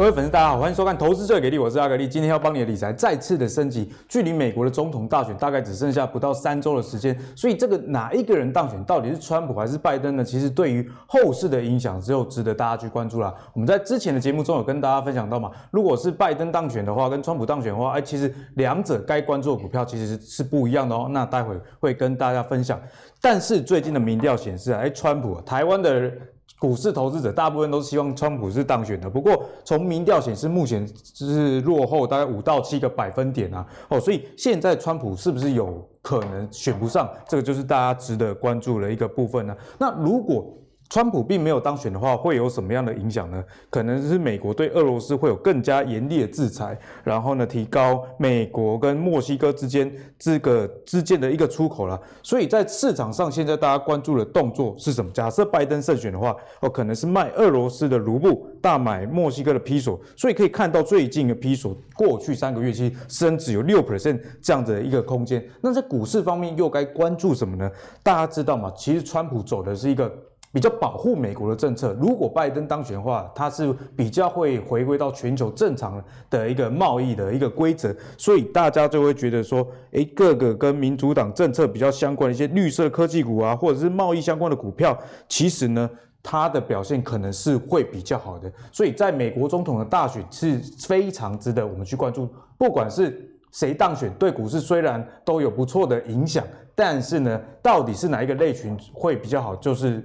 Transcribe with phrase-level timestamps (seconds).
[0.00, 3.92] 各位粉丝，大家好，欢迎收看《投资最给力》，我是阿格力，今天要帮你的理财再次的升级。
[4.08, 10.24] 距离美国的总统大选大概只剩下不到三周的时间，所以这个哪一个人当选，到底是川普还是拜登呢？
[10.24, 13.34] 其实对于后市的影响，只有值得大家去关注啦。
[13.52, 21.08] 我们在之前的节目中有跟大家分享到嘛，如果是拜登当选的话，跟川普当选的话，哎，其实两者该关注的股票其实是不一样的哦。
[21.10, 22.80] 那待会会跟大家分享。
[23.20, 26.10] 但是最近的民调显示，哎，川普，台湾的。
[26.58, 37.08] 股市投资者大部分都希望川普是当选的，不过从民调显示，目前是落后大概五到七个百分点啊，哦，所以现在川普是不是有可能选不上？
[37.26, 39.56] 这个就是大家值得关注的一个部分呢。
[39.78, 40.54] 那如果
[40.90, 43.42] 川普并没有当选的话，会有什么样的影响呢？
[43.70, 51.98] 可能是美国对俄罗斯会有更加严厉的制裁，然后呢，提高美国跟墨西哥之间这个之间的一个出口了。
[52.24, 55.08] 所以在市场上，现在大家关注的动作是什么？
[55.12, 59.96] 假设拜登胜选的话，哦，可能是卖俄罗斯的卢布，大买墨西哥的披索。
[60.16, 65.40] 所以可以看到，最近的披索过去三个月其实升值有六 percent 这样的一个空间。
[65.60, 67.70] 那在股市方面又该关注什么呢？
[68.02, 68.72] 大家知道吗？
[68.76, 70.12] 其实川普走的是一个。
[70.52, 85.88] 比较保护美国的政策，如果拜登当选的话，他是比较会回归到全球正常的一个贸易的一个规则，所以大家就会觉得说，哎，各个跟民主党政策比较相关的一些绿色科技股啊，或者是贸易相关的股票，其实呢，
[86.20, 88.52] 它的表现可能是会比较好的。
[88.72, 92.28] 所以在美国总统的大选是非常值得我们去关注，
[92.58, 100.04] 不管是谁当选，对股市虽然都有不错的影响，但是呢，到底是哪一个类群会比较好，就是。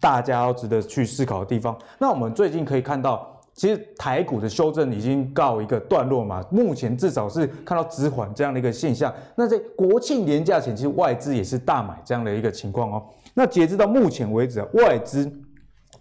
[0.00, 1.76] 大家要值得去思考的地方。
[1.98, 6.42] 那我们最近可以看到，其实台股的修正已经告一个段落嘛。
[6.50, 9.12] 目前至少是看到止缓这样的一个现象。
[9.36, 13.04] 那在国庆连假前，其实外资也是大买这样的一个情况哦。
[13.34, 15.30] 那截至到目前为止，外资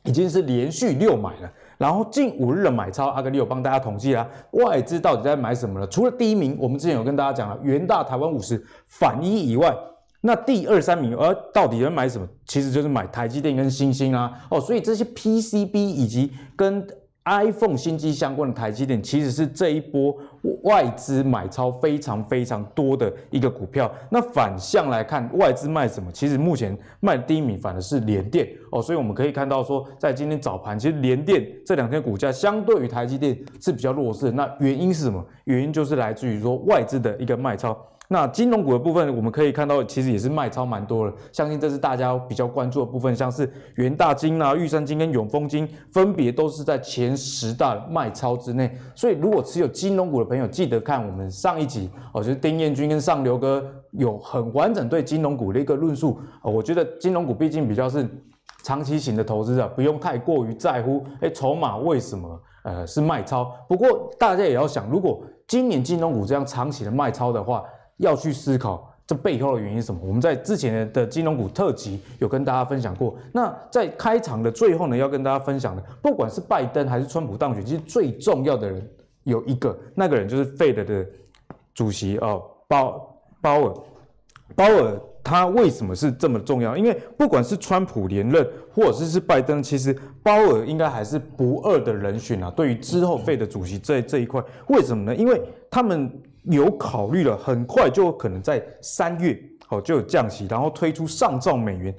[0.03, 1.51] 已经是连续六买了。
[1.77, 4.27] 然后近五日的买超，阿格力有帮大家统计啦。
[4.51, 5.87] 外资到底在买什么呢？
[5.87, 9.75] 除了第一名，我们之前有跟大家讲了，元大台湾五十反一以外。
[10.21, 12.27] 那第二三名，而到底人买什么？
[12.45, 16.85] 其实就是买台积电跟欣兴啊，哦，所以这些 PCB 以及跟
[17.25, 20.15] iPhone 新机相关的台积电，其实是这一波
[20.63, 23.89] 外资买超非常非常多的一个股票。
[24.09, 26.11] 那反向来看，外资卖什么？
[26.11, 34.31] 其实目前卖的第一名反而是联电哦，所以我们可以看到说，在今天早盘，其实联电这两天股价相对于台积电是比较弱势。
[34.31, 35.23] 那原因是什么？
[35.43, 37.77] 原因就是来自于说外资的一个卖超。
[38.11, 41.15] 那金融股的部分，我们可以看到，其实也是卖超蛮多的。
[41.31, 48.75] 相信这是大家比较关注的部分，像是元大金啊、玉山金跟永丰金，分别都是在前十大卖超之内。
[48.95, 56.19] 所以，如果持有金融股的朋友，记得看我们上一集哦，就是丁彦军跟上流哥有很完整对金融股的一个论述。
[56.41, 58.09] 我觉得金融股毕竟比较是
[58.63, 63.51] 长期型的投资者，不用太过于在乎，哎，筹码为什么呃是卖超？
[63.67, 67.63] 不过大家也要想，如果今年金融股这样长期的卖超的话，
[67.99, 69.99] 要去思考这背后的原因是什么？
[70.03, 73.15] 我们在之前的金融股特辑有跟大家分享过。
[73.31, 78.87] 那在开场的最后呢，要跟大家分享的，不管是拜登还是川普当选，其实最重要的人
[79.23, 81.03] 有一个，那个人就是费德的
[81.73, 83.73] 主席哦，鲍鲍尔。
[84.55, 86.77] 鲍尔他为什么是这么重要？
[86.77, 92.51] 因为不管是川普连任，或者是拜登，其实鲍尔应该还是不二的人选啊。
[92.55, 95.15] 对于之后费的主席这这一块，为什么呢？
[95.15, 96.11] 因为他们。
[96.49, 99.39] 有考虑了，很快就可能在三月
[99.69, 101.93] 哦就有降息，然后推出上兆美元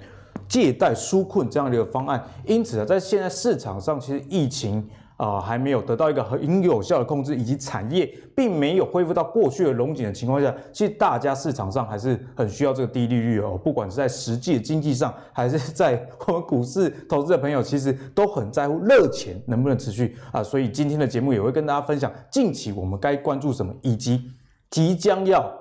[0.48, 2.22] 借贷纾困这样的一个方案。
[2.44, 4.84] 因此啊，在现在市场上，其实疫情
[5.16, 13.56] 啊还没有得到一个很有效的控制，以及产业并没有恢复到过去的荣景的情况下，其实大家市场上还是很需要这个低利率哦。
[13.62, 20.42] 不管是在实际的经济上，还是在我们股市投资的朋友，其实都很在乎热钱能不能持续啊。
[20.42, 24.32] 所以今天的节目也会跟大家分享近期我们该关注什么，以及。
[24.70, 25.52] 即将要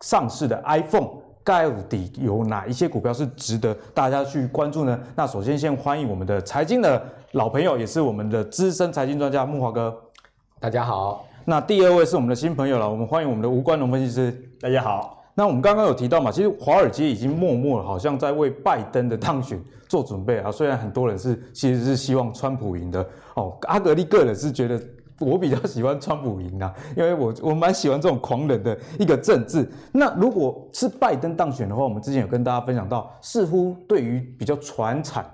[0.00, 1.08] 上市的 iPhone，
[1.44, 4.98] 到底有哪一些股票是值得大家去关注呢？
[5.14, 7.00] 那首先先欢迎我们的财经的
[7.32, 9.96] 老朋友，也是我们的资深财经专家木华哥。
[10.58, 11.24] 大家好。
[11.44, 14.32] 那第二位是我们的新朋友了，我们欢迎我们的吴冠龙分析师。
[14.60, 15.24] 大家好。
[15.34, 20.50] 那我们刚刚有提到嘛，其实华尔街已经默默好像在为拜登的当选做准备啊。
[20.50, 24.82] 虽然很多人是其实是希望川普赢的哦，阿格力个人是觉得。
[25.18, 29.66] 我比较喜欢川普赢啊，因为我我蛮喜欢这种狂人的一个政治。
[29.92, 35.24] 那如果是拜登当选的话，我们之前有跟大家分享到，似乎对于比较传产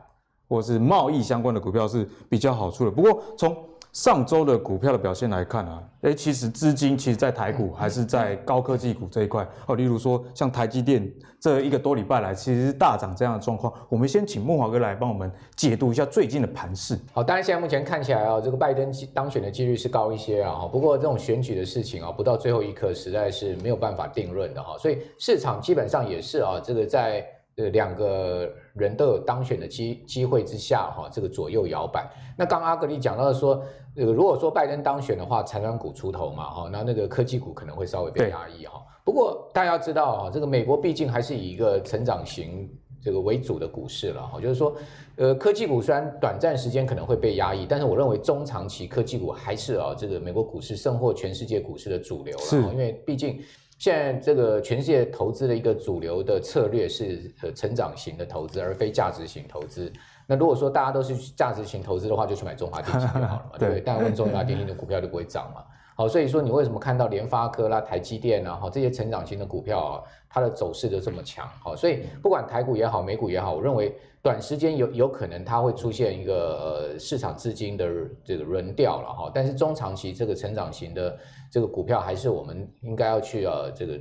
[0.49, 2.91] 或是贸易相关的股票是比较好处的。
[2.91, 3.57] 不过从
[3.93, 11.07] 上周的股票的表现来看啊，哎，其实资金其实在台股还是在高科技股这一块哦，例如说像台积电
[11.39, 13.71] 这一个多礼拜来其实是大涨这样的状况。
[13.91, 16.99] 我们先请木华哥来帮我们解读一下最近的盘势。
[17.13, 27.23] 好，当然现在目前看起来啊，这个拜登当选的几率是高一些啊，不过这种选举的事情啊，不到最后一刻实在是没有办法定论的哈，所以市场基本上也是啊，这个在。
[27.57, 32.11] 呃，两个人都有当选的机机会之下，哈，这个左右摇摆。
[32.35, 33.63] 那刚刚阿格力讲到的说，
[33.95, 38.83] 呃，如果说拜登当选的话，财团股出头嘛，哈，那那个科技股可能会稍微被压抑，哈。
[39.05, 42.67] 不过大家要知道，哈，这个美国毕竟还是以一个成长型
[43.03, 44.75] 这个为主的股市了，哈，就是说，
[45.17, 53.39] 呃，科技股虽然短暂时间可能会被压抑，但是我认为中长期科技股还是啊，这个美国股市胜过全世界股市的主流了，因为毕竟。
[53.83, 59.93] 现在这个全世界投资的一个主流的策略是呃成长型的投资，而非价值型投资。
[60.25, 63.83] 那如果说大家都是价值型投资的话，就去买中华电信就好了嘛，对不对？
[63.85, 65.65] 但问中华电信的股票就不会涨嘛。
[66.03, 71.47] 好，所以说你为什么看到联发科啦、台积电啊，哈这些成长型的股票啊，它的走势都这么强？
[71.63, 77.87] 好，所以不管台股也好，美股也好，我认为短时间有有可能它会出现一个呃市场资金的
[78.25, 79.31] 这个轮调了哈。
[79.33, 81.17] 但是中长期这个成长型的
[81.53, 83.97] 这个股票还是我们应该要去呃这个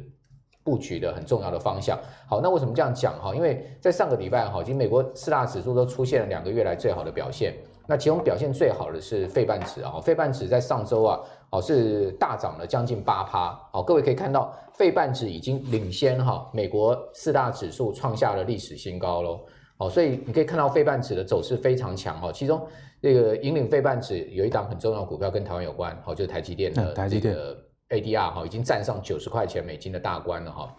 [0.63, 1.99] 布局的很重要的方向。
[2.27, 3.35] 好，那为什么这样讲哈？
[3.35, 7.53] 因为在上个礼拜哈，其实美国四大指数都出现了两个月来最好的表现。
[7.87, 11.19] 那其中表现最好的是费半指啊，费半指在上周啊，
[11.51, 19.39] 哦是大涨了将近八趴，好，各位可以看到费半指已经领先哈美国四大指数创下了历史新高喽，
[19.77, 22.61] 哦，所以你可以看到费半指的走势非常强哈，其中
[23.01, 27.57] 这个引领费半指有一档很重要的股票跟台湾有关，哦，就是台积电的这个
[27.89, 30.75] ADR 哈，已经站上九十块钱美金的大关了哈，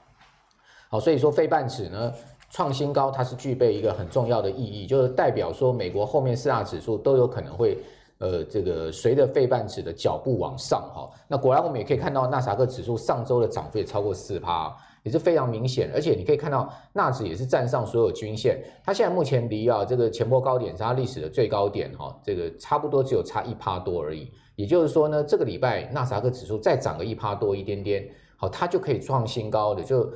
[0.89, 2.13] 好，所以说费半指呢。
[2.55, 7.79] 创新高，它是具备一个很重要的意义，就是代表说美国后面四大指数都有可能会，
[8.23, 11.11] 呃，这个随着费半指的脚步往上哈。
[11.27, 14.73] 那果然我们也可以看到纳斯达克指数上周的涨幅也超过四趴，
[15.03, 15.91] 也是非常明显。
[15.93, 24.31] 而且你可以看到纳指也是站上所有均线，它现在目前离啊这个前波高点是它历史的最高点哈，这个差不多只有差一趴多而已。
[24.55, 30.09] 也就是说呢，这个礼拜纳斯达克指数再涨个一趴多一点点，好，它就可以创新高的就。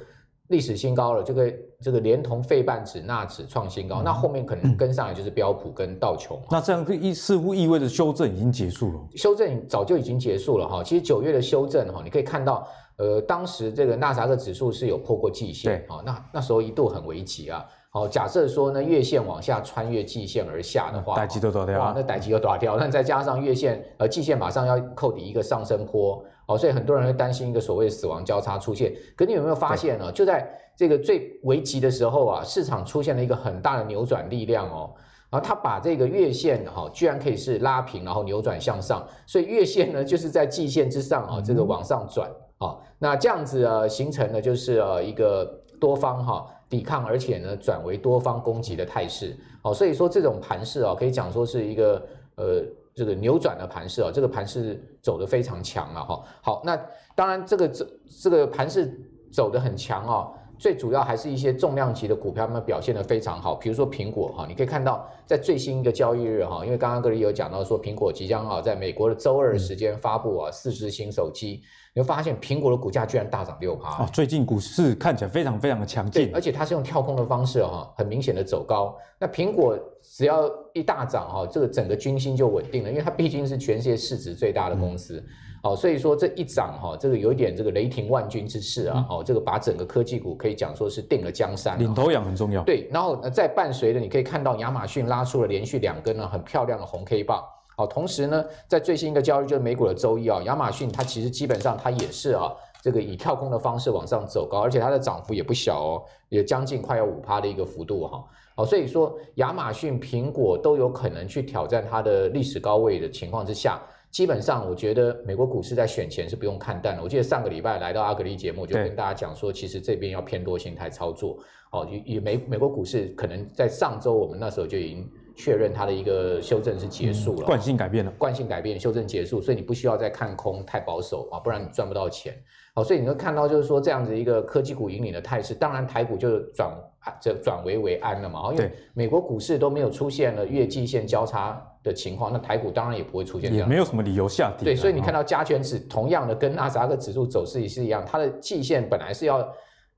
[0.49, 6.41] 历史新高了，这个这个连同费半指、纳指创新高，嗯，那后面可能跟上来就是标普跟道琼。
[6.51, 9.01] 那这样意似乎意味着修正已经结束了。
[9.17, 10.85] 修正早就已经结束了哈。
[10.85, 12.67] 其实九月的修正哈，你可以看到，
[12.97, 17.65] 呃，当时这个纳斯达克指数是有破过季线，对，那那时候一度很危急啊。
[17.91, 22.77] 好，假设说呢，月线往下穿越季线而下的话，代志都大条，那代志都大条。
[22.77, 26.23] 那再加上月线呃季线马上要扣底一个上升坡。
[26.47, 28.95] 哦，所以很多人会担心一个所谓死亡交叉出现。
[29.17, 30.13] 可你有没有发现呢？
[30.13, 34.95] 就在这个最危急的时候啊，市场出现了一个很大的扭转力量哦。
[35.29, 39.05] 然后它把这个月线哈，居然可以是拉平，然后扭转向上。
[39.27, 42.79] 所以月线呢，就是在季线之上啊，这个往上转啊。
[43.01, 45.45] 那这样子啊，形成的就是呃一个
[45.81, 49.37] 多方哈抵抗，而且呢转为多方攻击的态势。
[49.63, 52.07] 哦，所以说这种盘势啊，可以讲说是一个
[52.37, 52.63] 呃。
[52.97, 56.25] 这个扭转的盘势啊，这个盘势走得非常强了哈。
[56.43, 56.75] 好，那
[57.15, 57.87] 当然这个这
[58.23, 58.99] 这个盘势
[59.31, 63.55] 走得很强哦，最主要还是一些重量级的股票，它们表现得非常好。
[63.55, 71.63] 比如说苹果哈，你可以看到在最新一个交易日哈，因为刚刚格力有讲到说苹果即将啊在美国的周二时间发布啊四支新手机。
[71.95, 78.95] 你会发现苹果的股价居然大涨六趴哦，最近股市看起来非常非常的强劲，而且它是用跳空的方式哈，很明显的走高。
[79.19, 85.25] 那苹果只要一大涨哈，这个整个军心就稳定了，因为它毕竟是全世界市值最大的公司，哦、
[85.71, 92.63] 嗯，所以说这一涨哈，这个有一点这个雷霆万钧之势啊，哦、嗯，这个把整个科技股可以讲说是定了江山，领头羊很重要。
[92.65, 97.43] 对，然后再伴随着你可以看到亚马逊拉出了连续两根呢很漂亮的红 K 棒。
[97.77, 108.25] 好，同时呢，在最新一个交易就是美股的周一啊，亚马逊它其实基本上它也是啊，这个以跳空的方式往上走高，而且它的涨幅也不小哦，也将近快要五趴的一个幅度哈。
[108.55, 113.79] 好，所以说亚马逊、苹果都有可能去挑战它的历史高位的情况之下，
[114.11, 117.03] 基本上我觉得美国股市在选前是不用看淡的。
[117.03, 121.39] 我记得上个礼拜来到阿格力节目，就跟大家讲说，其实这边要偏多心态操作。
[121.73, 125.11] 哦，以以美美国股市可能在上周我们那时候就已经。
[125.39, 132.35] 确认它的一个修正是结束了，惯性改变了，惯性改变，修正结束，所以你不需要再看空太保守啊，不然你赚不到钱。
[132.75, 136.75] 好，所以你会看到就是说这样子一个科技股引领的态势，当然台股就转
[137.21, 144.65] 这转危为安了嘛，因为美国股市都没有出现了月季线交叉的情况，那台股当然也不会出现这样，也没有什么理由下跌。
[144.65, 149.47] 对，所以你看到加权指同样的跟纳斯达克指数走势也是一样，它的季线本来是要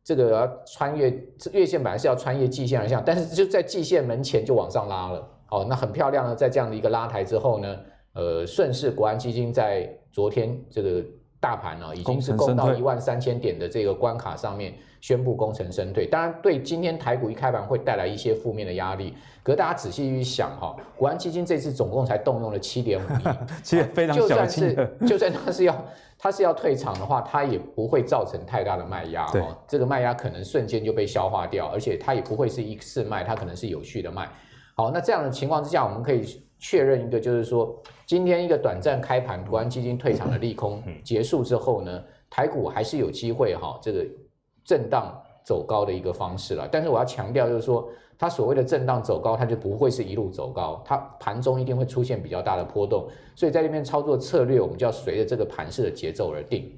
[0.05, 1.11] 这个要穿越
[1.53, 5.29] 月线，本来是要穿越季线而下，但是就在季线门前就往上拉了。
[5.51, 7.77] 哦，那很漂亮的，在这样的一个拉抬之后呢，
[8.13, 11.03] 呃，顺势国安基金在昨天这个
[11.41, 16.07] 大盘呢、啊，已经是攻到一万三千点的这个关卡上面，宣布功成身退。
[16.07, 19.15] 当然，对今天台股一开盘会带来一些负面的压力。
[19.43, 23.23] 可是大家仔细去想哈，国安基金这次总共才动用了七点五亿，
[23.63, 25.85] 其实非常小，就算是就算他是要
[26.19, 29.31] 他是要退场的话，他也不会造成太大的卖压哦。
[29.33, 34.29] 对这个卖压可能瞬间就被消化掉，而且它也不会是一次卖，它可能是有序的卖。
[34.75, 37.75] 好，那这样的情况之下，我们可以确认一个，就是说，
[38.07, 44.05] 今天一个短暂开盘，国安基金退场的利空结束之后呢，台股还是有机会哈，这个
[44.65, 46.69] 震荡走高的一个方式了。
[46.71, 47.89] 但是我要强调，就是说，
[48.19, 56.71] 它所谓的震荡走高，它就不会是一路走高，它盘中一定会出现比较大的波动，所以在这边操作策略，我们就要随着这个盘势的节奏而定。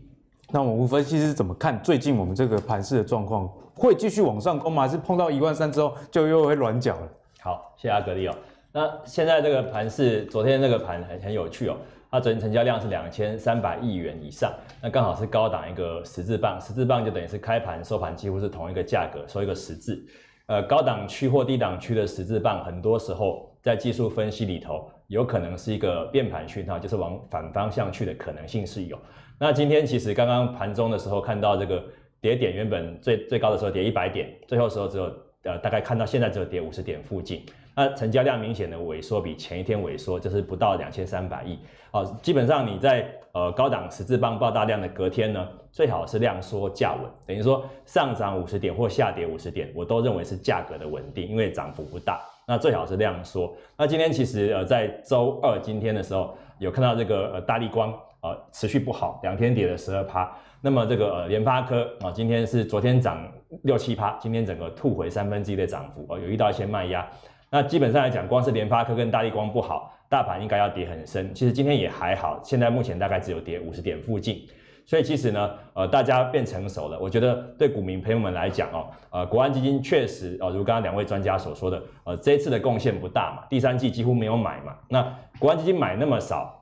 [0.52, 3.49] 那我们吴分析师怎么看最近我们这个盘势的状况？
[3.75, 4.82] 会继续往上攻吗？
[4.82, 7.08] 还是碰到一万三之后就又会软脚了？
[7.40, 8.34] 好，谢谢阿格力哦。
[8.72, 11.76] 那现在这个盘是昨天这个盘很很有趣哦，
[12.08, 20.00] 它昨天成交量是两千三百亿元以上，那刚好是高档一个十字棒，十字棒就等于是开盘收盘几乎是同一个价格，收一个十字。
[20.46, 28.96] 呃，高档区或低档区的十字棒，很多时候在技术分析里头，有可能是一个变盘讯号，就是往反方向去的可能性是有。
[29.36, 31.82] 那今天其实刚刚盘中的时候看到这个
[32.20, 35.12] 跌点，原本最最高的时候跌一百点，最后时候只有。
[35.42, 37.42] 呃，大概看到现在只有跌五十点附近，
[37.74, 41.58] 那成交量明显的萎缩，比前一天萎缩，就是不到两千三百亿。
[41.92, 52.20] 哦、基本上你在呃高档十字棒爆大量的隔天呢，最好是量缩价稳，等于说上涨五十点或下跌五十点，我都认为是价格的稳定，因为涨幅不大。
[52.46, 53.52] 那最好是量缩。
[53.76, 60.30] 那今天其实呃在周二今天的时候，有看到这个呃大立光呃持续不好，两天跌了十二趴。
[60.60, 63.26] 那么这个呃联发科啊、呃，今天是昨天涨。
[63.64, 67.04] 六七趴，今天整个吐回三分之一的涨幅哦，有遇到一些卖压。
[67.50, 71.35] 那基本上来讲，光是联发科跟大立光不好，大盘应该要跌很深。
[71.35, 74.47] 其实今天也还好，现在目前大概只有跌五十点附近。
[74.87, 76.99] 所以其实呢，呃，大家变成熟了。
[76.99, 84.76] 我觉得对股民朋友们来讲哦，呃，国安基金确实哦，如刚刚两位专家所说的，呃，这一次的贡献不大嘛，第三季几乎没有买嘛。
[84.88, 86.57] 那国安基金买那么少。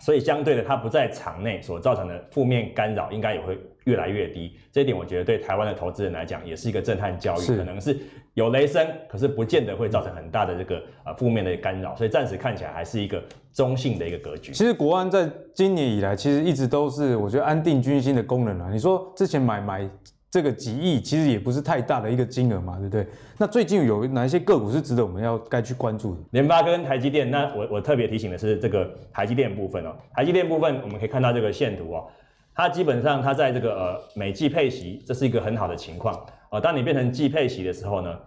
[0.00, 4.56] 所以相对的，它不在场内所造成的负面干扰，应该也会越来越低。
[4.70, 7.46] 这一点我觉得对台湾的投资人来讲，也是一个震撼教育。
[7.46, 7.96] 可能是
[8.34, 11.94] 有雷声，可是不见得会造成很大的这个呃负面的干扰。
[11.96, 13.22] 所以暂时看起来还是一个
[13.52, 14.52] 中性的一个格局。
[14.52, 18.68] 其实国安在今年以来，其实一直都是我觉得安定军心的功能啊。
[18.72, 19.88] 你说之前买买。
[20.32, 23.06] 这个几亿其实也不是太大的一个金额嘛，对不对？
[23.36, 26.20] 那最近有哪一些个股是值得我们要该去关注的？
[26.30, 29.94] 联发跟台积电，那我我特别提醒的是这个台积电部分哦。
[30.14, 32.06] 台积电部分我们可以看到这个线图哦，
[32.54, 38.18] 它基本上它在这个呃每季配息，这是一个很好的情况呃，当你变成季配息的时候呢，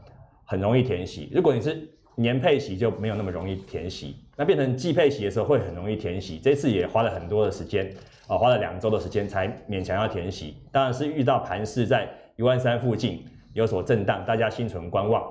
[0.45, 1.29] 很容易填息。
[1.33, 4.15] 如果你是年配息，就没有那么容易填息。
[4.35, 6.39] 那变成季配息的时候会很容易填息。
[6.39, 7.91] 这次也花了很多的时间。
[8.27, 15.23] 啊，花了两周的时间才勉强要填息，当然是遇到盘势在一万三附近有所震荡，大家心存观望。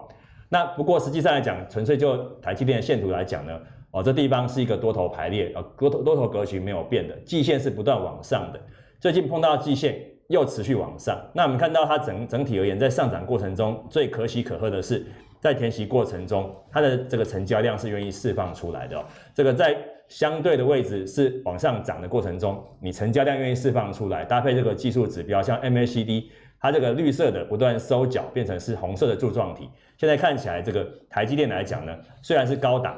[0.49, 3.61] 那不过实际上来讲，纯粹就台积电的线图来讲呢，
[3.91, 8.61] 哦，这地方是一个多头排列，啊，多头多头格局没有变的，季线是不断往上的，
[9.05, 9.95] 最近碰到季线
[10.29, 11.15] 又持续往上。
[11.35, 15.05] 那我们看到它整整体而言，在上涨过程中，最可喜可贺的是，
[15.43, 19.77] 在填息过程中，它的这个成交量是愿意释放出来的哦，这个在。
[20.07, 26.27] 相对的位置是往上涨的过程中，你成交量愿意释放出来，搭配这个技术指标，像 MACD，
[26.61, 29.69] 它这个绿色的不断收缴，变成是红色的柱状体。
[29.97, 32.95] 现在看起来，这个台积电来讲呢，虽然是高档，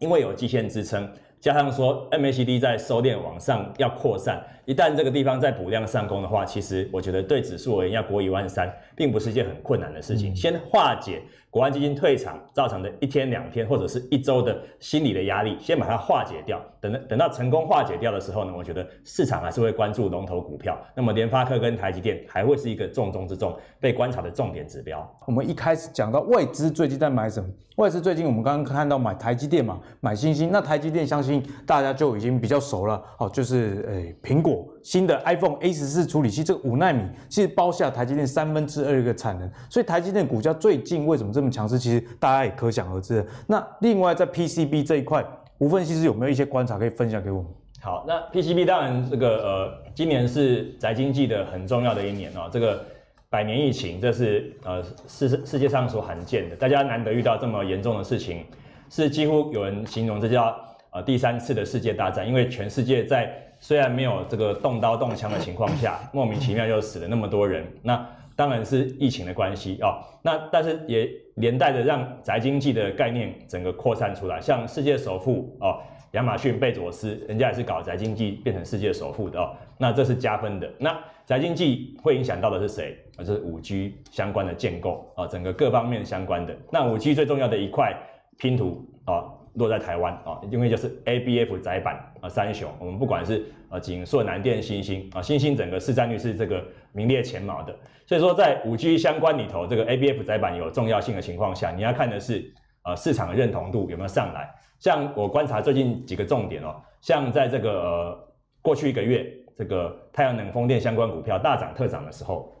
[0.00, 1.08] 因为有季线支撑，
[1.40, 10.36] 加上说 MACD 在收敛往上要扩散，一旦这个地方再补量上攻的话，其实我觉得对指数而言要过一万三，并不是一件很困难的事情。
[10.36, 11.22] 先化解。
[11.48, 16.60] 国安基金退场造成的一天两天或者是一周的心理的压力，先把它化解掉。
[16.82, 20.78] 等等等到成功化解掉的时候呢，我觉得市场还是会关注龙头股票。
[20.94, 25.10] 那么联发科跟台积电还会是一个重中之重被观察的重点指标。
[25.26, 27.48] 我们一开始讲到外资最近在买什么？
[27.76, 30.50] 外资最近我们刚刚看到买台积电嘛，买欣兴。
[30.52, 39.50] 那台积电相信大家就已经比较熟了哦，就是诶苹果新的 iPhone A 十四处理器这个五纳米，其实包下台积电三分之二一个产能。
[39.68, 41.78] 所以台积电股价最近为什么这么强势？
[41.78, 43.26] 其实大家也可想而知。
[43.46, 45.24] 那另外在 PCB 这一块，
[45.58, 47.50] 吴分析师有没有一些观察可以分享给我们？
[47.80, 52.48] 好，那 PCB 当然这个呃，今年是宅经济的很重要的一年哦。
[52.50, 52.84] 这个
[53.30, 58.44] 百年疫情，这是呃世世界上所罕见的，大家难得遇到这么严重的事情，
[58.90, 60.56] 是几乎有人形容这叫
[60.96, 67.66] 呃第三次的世界大战，因为全世界在虽然没有这个动刀动枪的情况下，莫名其妙又死了那么多人。
[67.82, 75.76] 那当然是疫情的关系哦，那但是也连带着让宅经济的概念整个扩散出来，像世界首富哦，
[76.12, 80.70] 亚马逊、贝佐斯，人家也是搞宅经济变成世界首富的哦，那这是加分的。
[80.78, 82.96] 那宅经济会影响到的是谁？
[83.18, 86.56] 啊，就是五 G 相关的建构啊，整个各方面相关的。
[86.70, 87.94] 那五 G 最重要的一块
[88.38, 89.24] 拼图啊，
[89.56, 97.76] 落在台湾啊，因为就是 ABF 载板啊，三雄，我们不管是呃景硕、南电、新兴啊，欣兴整个市占率是这个名列前茅的。
[98.06, 102.52] 所以说，在五 G 相关里头，这个 ABF 载板有重要性的情况下，你要看的是
[102.84, 104.48] 呃市场的认同度有没有上来。
[104.78, 108.28] 像我观察最近几个重点哦，像在这个呃
[108.62, 109.26] 过去一个月。
[109.58, 112.54] 这个太阳能、风电相关股票大涨特涨的时候，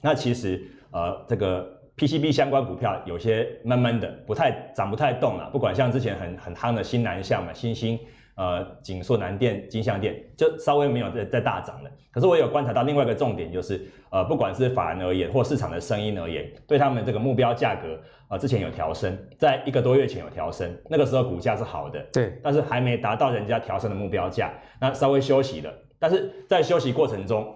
[0.00, 5.48] 那其实呃这个 PCB 相关股票有些闷闷的，不太涨不太动了。
[5.50, 7.98] 不管像之前很很夯的新南向嘛、新兴、
[8.34, 11.90] 呃景硕、南电、金像电，就稍微没有在在大涨了。
[12.10, 13.80] 可是我有观察到另外一个重点，就是
[14.10, 17.94] 呃不管是法人而言或市场的声音而言，对他们这个目标价格
[18.28, 25.72] 啊、呃、之前有调升，在一个多月前有调升，那个时候股价是好的，对，但是还没达到人家调升的目标价，那稍微休息了。
[25.98, 27.54] 但是在休息过程中，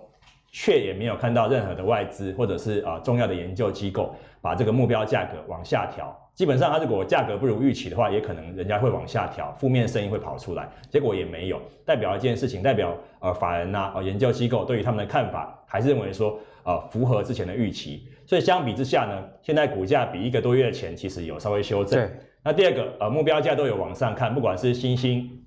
[0.50, 6.17] 却也没有看到任何的外资或者是啊、呃、重要的研究机构把这个目标价格往下调。
[6.35, 10.69] 基本上，它如果价格不如预期的话，也可能人家会往下调，负面声音会跑出来。
[10.91, 18.07] 结果也没有，代表一件事情，代表呃法人呐、啊、呃研究机构对于他们的看法，还是认为说呃符合之前的预期。
[18.26, 22.07] 所以相比之下呢，现在股价比一个多月前其实有稍微修正。
[22.43, 25.43] 那第二个呃目标价都有往上看，不管是新兴、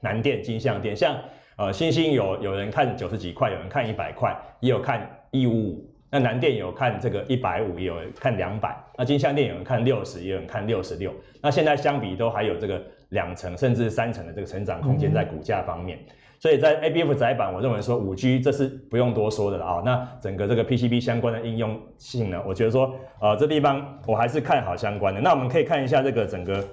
[0.00, 1.16] 南电、金象电，像。
[1.58, 5.90] 呃，星星有有人看九十几块，有人看一百块，也有看一五五。
[6.08, 8.76] 那南电有看这个一百五，也有看两百。
[8.96, 11.12] 那金像电有人看六十，也有人看六十六。
[11.42, 15.98] 那现在相比都还有这个两成甚至三成的这个成长空间在股价方面。
[16.38, 19.82] 所以在 ABF 载板，我认为说五 G 这是不用多说的了啊。
[19.84, 25.20] 那整个这个 PCB 相关的应用性呢，我觉得说呃这地方我还是看好相关的。
[25.20, 26.64] 那我们可以看一下这个整个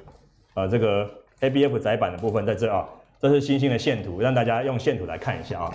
[0.54, 1.10] 呃这个
[1.42, 2.88] ABF 载板的部分在这啊。
[3.28, 5.74] 这是欣兴的线图，让大家用线图来看一下啊。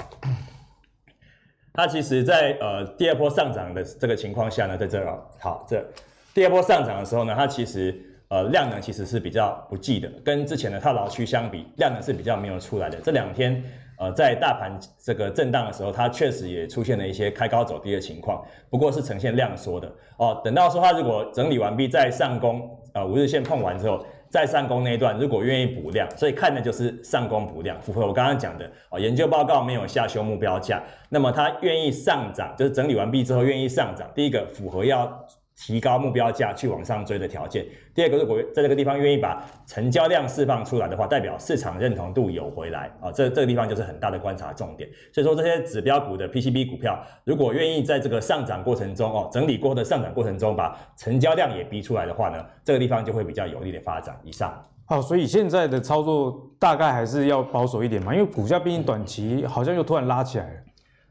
[1.72, 5.84] 它其实在呃第二波上涨的这个情况下呢，在这儿啊，好，这
[6.32, 12.98] 第二波上涨的时候呢，它其实呃量能其实是比较不济的，跟之前的套牢区相比，量能是比较没有出来的。
[13.00, 13.60] 这两天
[13.98, 20.40] 呃在大盘这个震荡的时候，它确实也出现了一些开高走低的情况，不过是呈现量缩的哦。
[20.44, 24.06] 等到说它如果整理完毕，在上攻呃五日线碰完之后。
[24.30, 28.98] 在上攻那一段，如果愿意补量，所以看的就是上攻补量，符合我刚刚讲的啊。
[28.98, 34.08] 研究报告没有下修目标价，那么它愿意上涨，就是整理完毕之后愿意上涨。
[34.14, 35.26] 第一个符合要。
[35.62, 37.66] 提高目标价去往上追的条件。
[37.94, 44.88] 第二个，如果在这个地方愿意把成交量释放出来的话，代表市场认同度有回来啊，这这个地方就是很大的观察重点。
[45.12, 54.18] 所以说，这些指标股的 PCB 股票，如果愿意在这个上涨过程中哦，整理过后的上涨过程中，把成交量也逼出来的话呢，这个地方就会比较有利的发展。
[54.24, 54.50] 以上。
[54.86, 60.60] 好，所以现在的操作大概还是要保守一点嘛，因为股价毕竟短期好像又突然拉起来了。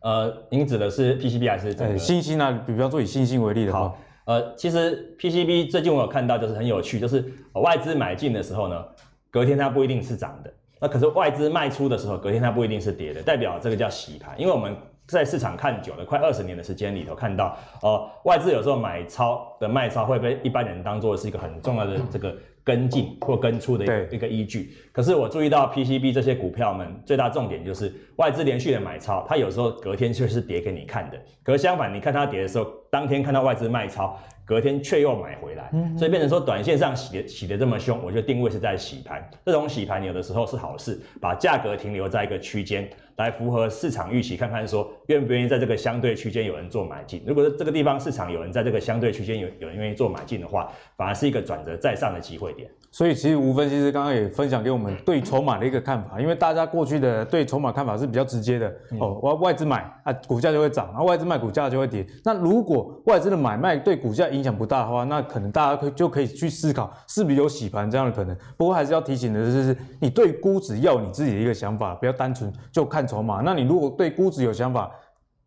[0.01, 1.75] 呃，您指的是 PCB 还是？
[1.77, 3.93] 呃，欣兴啊，比方说以欣兴为例的话。
[4.29, 8.85] 呃，其实 PCB 最近我有看到，就是很有趣，就是外资买进的时候呢，
[9.31, 14.39] 隔天它不一定是涨的，那可是外资卖出的时候，隔天它不一定是跌的，代表这个叫洗盘。
[14.39, 22.31] 因为我们在市场看久了，快二十年的时间里头，看到呃外资有时候买超的卖超会被一般人当做是一个很重要的这个。
[22.69, 31.19] 跟进或跟出的一个一个依据，可是我注意到 PCB 这些股票们最大重点就是外资连续的买超，它有时候隔天却是跌给你看的。
[31.41, 34.15] 可是相反，你看它跌的时候，当天看到外资卖超，
[34.49, 39.23] 隔天却又买回来，所以变成说短线上洗的洗的这么凶，我觉得定位是在洗盘。
[39.45, 42.89] 这种洗盘有的时候是好事，把价格停留在一个区间。
[43.17, 47.21] 来符合市场预期，看看说愿不愿意在这个相对区间有人做买进。
[47.27, 52.69] 如果是这个地方市场有人在这个相对区间有有人愿意做买进的话，反而是一个转折再上的机会点。
[52.91, 62.07] 所以其实吴分析师刚刚也分享给我们对筹码的一个看法，因为大家过去的对筹码看法是比较直接的、嗯、哦，外外资买啊，股价就会涨；啊，外资卖，股价就会跌。
[62.23, 68.35] 那如果外资的买卖对股价影影响不大的话，那可能大家可就可以去思考是不是有洗盘这样的可能。
[68.57, 73.41] 不过还是要提醒的就是，你对估值要你自己的一个想法，不要单纯就看筹码。
[73.41, 74.89] 那你如果对估值有想法，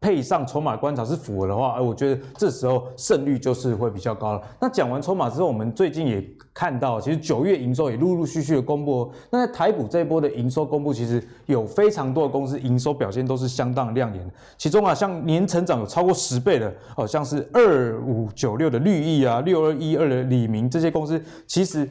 [0.02, 4.42] 配上筹码观察是符合的话，哎，我觉得这时候胜率就是会比较高了。
[4.60, 9.12] 那讲完筹码之后，我们最近也看到，其实九月营收也陆陆续续的公布。
[9.30, 14.30] 那在台股这一波的营收公布，其实有非常多的公司营收表现都是相当亮眼。
[14.58, 21.88] 其中啊，像年成长有超过十倍的，哦，像是二五九六的绿意啊，六二一二的李明这些公司，其实。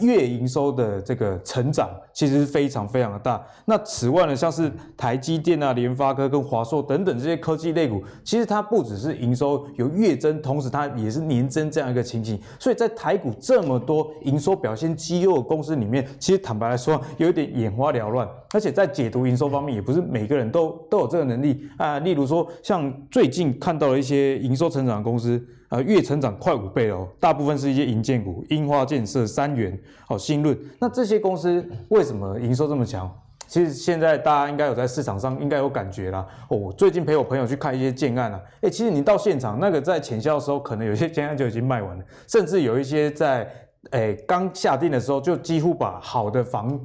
[0.00, 3.44] 月营收的这个成长其实是非常非常的大。
[3.64, 12.40] 那此外呢，像是台积电啊、联发科跟华硕等等这些科技类股，其实它不只是营收有月增，同时它也是年增这样一个情形。
[12.58, 18.28] 所以在台股这么多营收表现绩优的公司里面，其实坦白来说，有一点眼花缭乱。
[18.52, 21.98] 而且在解读营收方面，也不是每个人都都有这个能力啊。
[22.00, 25.40] 例如说，像最近看到了一些营收成长的公司。
[25.70, 29.76] 呃，月成长快五倍哦，大部分是一些营建股，樱花建设、三元、
[30.08, 30.58] 哦新润。
[30.80, 33.08] 那这些公司为什么营收这么强？
[33.46, 36.26] 其实现在大家应该有在市场上应该有感觉啦。
[36.48, 43.48] 哦，最近陪我朋友去看一些建案啊，诶，其实你到现场那个在潜销的时候，可能有些建案就已经卖完了，甚至有一些在
[43.92, 46.80] 诶刚下定的时候就几乎把好的房。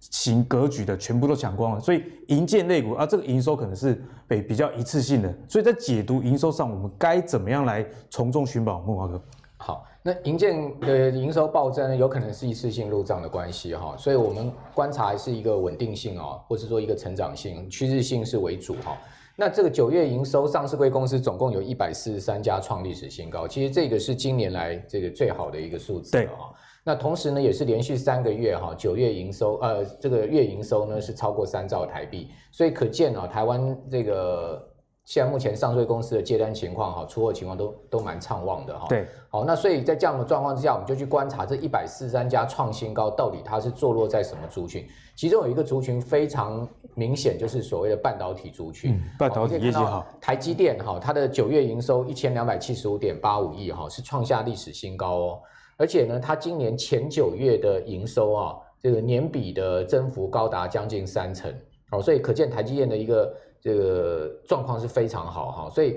[0.00, 8.80] 型格局的全部都抢光了，所以银建类股啊，这个营收可能是比比较一次性的，所以在解读营收上，我们该怎么样来从中寻宝？
[8.80, 9.22] 木华哥，
[9.58, 18.96] 好，那银建的营收暴增有可能是一次性入账的关系哈，所以我们观察是一个稳定性哦，或是说一个成长性、趋势性是为主哈。
[19.36, 26.48] 那这个九月营收，上市柜公司总共有一百四十三家创历史新高，其实这个是今年来这个最好的一个数字啊。
[26.82, 34.66] 那同时呢，也是连续三个月哈，九月营收，呃，这个月营收呢是超过三兆台币，所以可见啊，台湾这个
[35.04, 38.86] 现在目前上市公司的接单情况哈，出货情况都都蛮畅旺的哈。
[38.88, 44.86] 对，好，那所以在这样的状况之下，我们就去观察这一百四十三家创新高到底它是坐落在什么族群？
[45.14, 48.94] 其中有一个族群非常明显，就是所谓的半导体族群。
[48.94, 55.40] 嗯，半导体业绩好，台积电哈，它的九月营收一千两百七十五点八五亿哈，是创下历史新高哦。
[55.80, 61.50] 而且呢，它今年前九月的营收啊，这个年比的增幅高达将近三成，
[61.90, 65.70] 哦，所以可见台积电的一个这个状况是非常好哈。
[65.70, 65.96] 所以，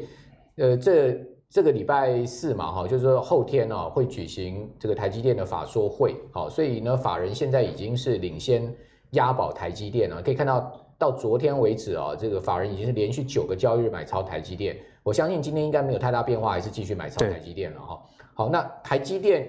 [0.55, 1.19] 呃，这
[1.49, 8.73] 这个礼拜四嘛，哈，就是说后天呢会举行这个台积电的法说会，好，所以呢，法人现在已经是领先
[9.11, 10.21] 押宝台积电了。
[10.21, 14.77] 可以看到，到昨天为止啊，这个法人已经是连续九个交易日买超台积电。
[15.03, 18.01] 我相信今天应该没有太大变化，还是继续买超台积电了哈。
[18.33, 19.45] 好，那台积电。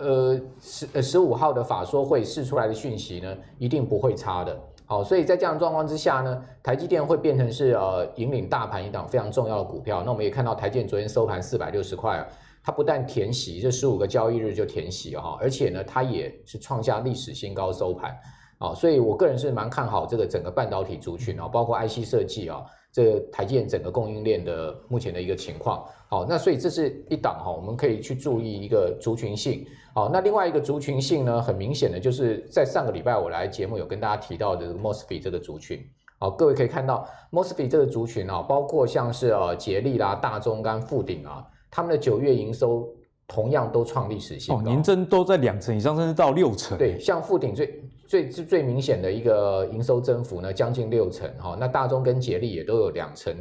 [0.00, 4.58] 呃，十呃十五号的法说会释出来的讯息呢，一定不会差的。
[4.86, 10.02] 好，所以在这样的状况之下呢，台积电会变成是呃引领大盘一档非常重要的股票。
[10.04, 12.26] 那我们也看到台积电昨天收盘四百六十块，
[12.62, 18.12] 它不但填息，这十五个交易日就填息哈，而且呢，它也是创下历史新高收盘。
[18.58, 22.64] 啊，所以我个人是蛮看好这个整个半导体族群啊，包括 IC 设计啊。
[22.92, 35.80] 这台积电整个供应链的目前的一个情况，好，那所以这是一档哈，我们可以去注意一个族群性，好，那另外一个族群性呢，很明显的就是在上个礼拜我来节目有跟大家提到的 MOSFET 这个族群，
[36.18, 42.88] 好，各位可以看到 MOSFET 这个族群啊，包括像是呃捷力啦、大中跟富鼎啊，他们的九月营收
[43.28, 47.82] 同样都创历史新高，年增都在两成以上，甚至到六成，对，像富鼎最。
[48.06, 51.56] 最最最明显的一个营收增幅呢，将近六成哈。
[51.58, 53.34] 那大中跟捷力也都有两成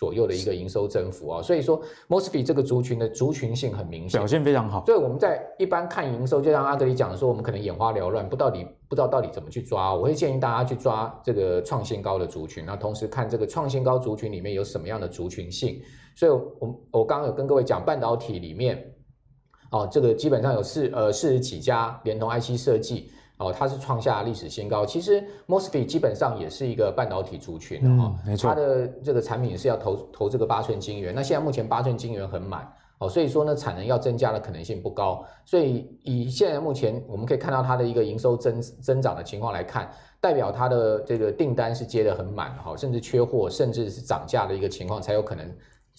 [0.00, 1.42] 左右的一个营收增幅啊。
[1.42, 4.86] 所以说，MOSFET 这个族群的族群性很明显，表现非常好。
[4.86, 9.94] 所以我们在一般看营收，就像阿德里讲的说，我们可能眼花缭乱，不到底不知道到底怎么去抓。
[9.94, 15.78] 我会建议大家去抓这个创新高的族群，那同时看这个创新高族群里面有什么样的族群性。
[16.16, 18.82] 所以我我刚刚有跟各位讲，半导体里面，
[19.70, 23.10] 哦，这个基本上有四呃四十几家，连同 IC 设计。
[23.40, 24.84] 哦，它是创下历史新高。
[24.84, 28.50] 其实 MOSFET 基本上也是一个半导体族群哈，没错。
[28.50, 31.14] 它的这个产品是要投投这个八寸晶圆。
[31.14, 35.24] 那现在目前八寸晶圆很满，哦，所以说呢，产能要增加的可能性不高。
[35.46, 45.50] 所以以现在目前我们可以看到它的一个营收增增长的情况来看，代表它的这个订单是接得很满，哈，甚至缺货，甚至是涨价的一个情况才有可能。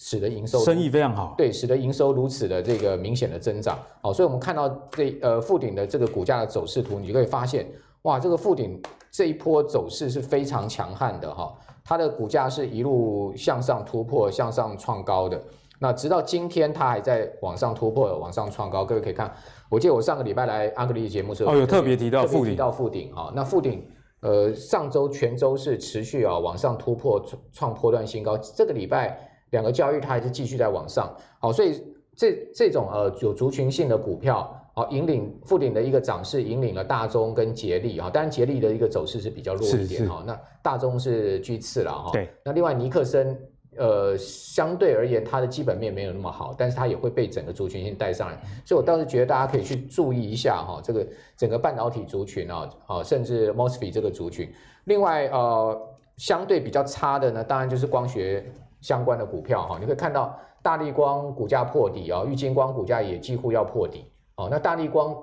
[0.04, 7.64] 使得营收生意非常好，对，使得营收如此的这个明显的增长，好，所以我们看到这呃富鼎的这个股价的走势图，你就可以发现，
[8.02, 15.40] 哇，这个富鼎这一波走势是非常强悍的哈，它的股价是一路向上突破，向上创高的，
[15.78, 19.32] 那直到今天它还在往上突破，往上创高，各位可以看，
[19.70, 23.86] 我记得我上个礼拜来阿格力节目时候，哦，有特别提到富鼎，提到富鼎哈，那富鼎
[24.18, 29.28] 呃上周全周是持续啊往上突破创创破段新高，这个礼拜。
[29.52, 31.82] 两个交易，它还是继续在往上，好，所以
[32.14, 43.38] 这这种呃有族群性的股票，好，引领富鼎的一个涨势，引领了大中跟捷力啊，当然捷力的一个走势是比较弱一点哈，那大中是居次了哈，对，那另外尼克森
[43.76, 54.50] 呃相对而言它的基本面没有那么好，但是它也会被整个族群性带上来，所以我倒是觉得大家可以去注意一下哈，这个整个半导体族群啊，啊，甚至 MOSFET 这个族群，
[54.84, 55.78] 另外呃
[56.16, 58.42] 相对比较差的呢，当然就是光学。
[58.82, 64.04] 相关的股票哈，你可以看到大立光股价破底啊，玉晶光股价也几乎要破底
[64.36, 64.48] 哦。
[64.50, 65.16] 那大立光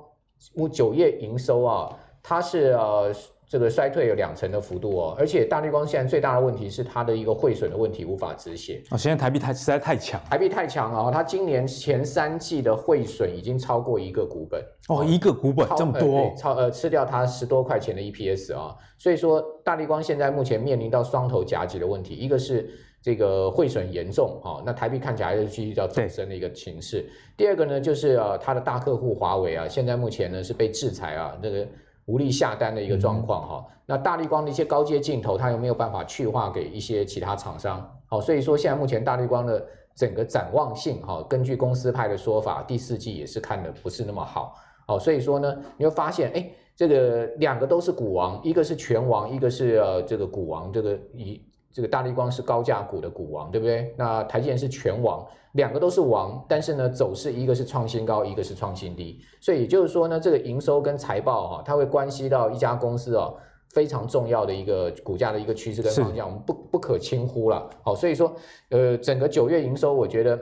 [0.56, 3.14] 五九月营收啊，它是呃。
[3.52, 8.96] 这个衰退有两成的幅度哦，而且大立光现在最大的问题是它的一个汇损的问题无法止血啊、哦。
[8.96, 11.12] 现在台币太实在太强，台币太强啊、哦！
[11.12, 18.78] 它今年前三季的汇损已经超过一个股本哦，一个股本这么多，呃超呃吃掉它十多块钱的 EPS 啊、哦。
[19.00, 22.70] 所以说大立光现在目前面临到双头夹击的问题，一个是
[23.02, 27.10] 这个汇损严重哈、哦，那台币看起来还是继续叫走升的一个形势。
[27.38, 31.68] 第二个呢，就是呃它的大客户华为啊，现在目前呢是被制裁啊，这个。
[32.06, 37.88] 无力下单的一个状况哈，那大立光的一些高阶镜头，它又没有办法去化给一些其他厂商？
[38.08, 44.56] 好，所以说现在目前大立光的整个展望性哈，根据公司派的说法，第四季也是看的不是那么好。
[44.88, 51.40] 好，所以说呢，你会发现，哎，这个两个都是股王，一个是拳王，一个是呃这个股王，这个以。
[51.72, 53.94] 这个大立光是高价股的股王，对不对？
[53.98, 63.38] 那台积电是全王，两个都是王，但是呢，走势一个是创新高，一个是创新低，所以也就是说呢，这个营收跟财报哈，它会关系到一家公司哦
[63.74, 67.70] 非常重要的一个股价的一个趋势跟方向，我们不不可轻忽了。
[67.84, 68.34] 好，所以说
[68.70, 70.40] 呃，整个九月营收，我觉得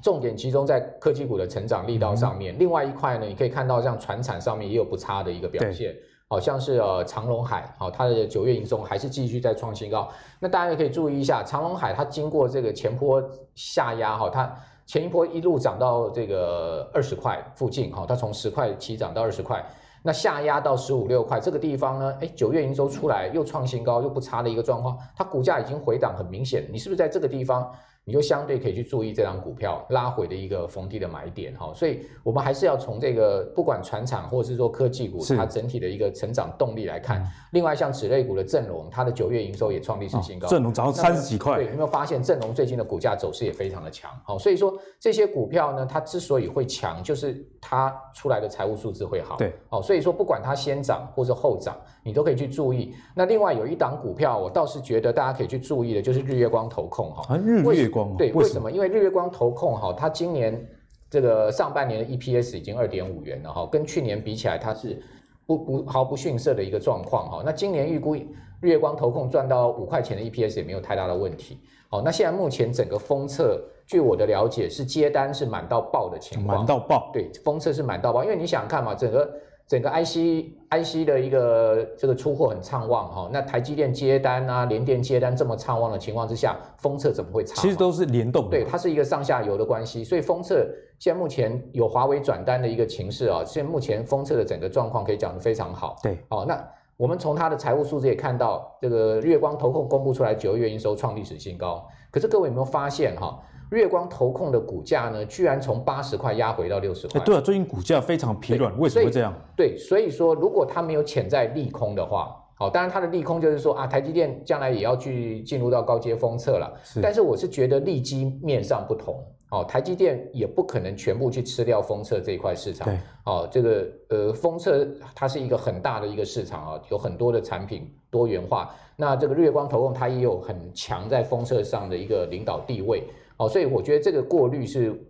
[0.00, 2.54] 重点集中在科技股的成长力道上面。
[2.54, 5.96] 嗯、另外一块呢，你可以看到像船产上面也有不差的一个表现。
[6.28, 10.08] 好像是呃长隆海，好，它的九月营收还是继续在创新高。
[10.38, 13.22] 那大家也可以注意一下，长隆海它经过这个前坡
[13.54, 19.64] 下压，哈，它前一波一路涨到这个二十块附近，哈，它从十块起涨到二十块，
[20.02, 27.70] 那下压到十五六块这个地方呢，哎，九月营收出来又创新高，又不差的一个状况，它股价已经回档很明显，你是不是在这个地方？
[28.08, 37.22] 你就相对可以去注意这张股票拉回的一个逢低的买点哈，所以我们还是要从这个不管船厂或者是说科技股，它整体的一个成长动力来看。
[37.52, 41.56] 另外像此类股的正隆，它的九月营收也创历史新高，正隆涨到三十几块。
[41.56, 44.10] 对，有没有发现正隆最近的股价走势也非常的强？
[44.24, 49.36] 好，所以说这些股票呢，它之所以会强，就是它出来的财务数字会好。
[49.36, 52.94] 对，好，所以说不管它先涨或是后涨，你都可以去注意。
[53.14, 57.34] 那另外有一档股票，我倒是觉得大家可以去注意的，就是日月光投控哈。
[57.34, 58.16] 啊，日月光。
[58.16, 58.70] 对，为什么？
[58.70, 60.66] 因为日月光投控哈，它今年
[61.10, 65.00] 这个上半年的 EPS 已经二点五元了哈，跟去年比起来，它是
[65.46, 67.42] 不不毫不逊色的一个状况哈。
[67.44, 71.58] 那今年预估日月光投控赚到五块钱的 EPS 也没有太大的问题。
[71.88, 73.58] 好，那现在目前整个封测，
[73.88, 77.10] 据我的了解是接单是满到爆的情况，满到爆。
[77.12, 79.28] 对，封测是满到爆，因为你想看嘛，整个。
[79.68, 87.60] 整个 IC IC 的一个这个出货很畅旺哈，那台积电接单啊，联电接单这么畅旺的情况之下，封测怎么会差？
[87.60, 90.66] 其实都是联动的，对，它是一个上下游的关系，所以封测
[90.98, 95.96] 现在目前有华为转单的一个情势啊，现在目前封测的整个状况可以讲得非常好。
[96.02, 103.38] 对，哦，那我们从它的财务数字也看到，这个月光投控公布出来九月营收创历史新高，可是各位有没有发现哈？
[103.38, 107.20] 日月光投控的股价呢，居然从八十块压回到六十块。
[107.20, 109.34] 对啊，最近股价非常疲软，为什么会这样？
[109.56, 116.72] 对，所以说如果它没有潜在利空的话，好，当然它的利空就是说啊，台积电将来也要去进入到高阶封测了。
[116.82, 117.00] 是。
[117.00, 122.88] 但是我是觉得利基面上不同，哦，台积电也不可能全部去吃掉封测这一块市场。
[122.88, 122.98] 对。
[123.24, 128.74] 哦，这个呃，封测它是一个很大的一个市场啊，有很多的产品多元化。
[128.96, 133.04] 那这个日月光投控它也有很强在封测上的一个领导地位。
[133.38, 135.00] 哦，所以我觉得这个过滤是